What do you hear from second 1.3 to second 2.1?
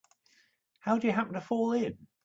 to fall in?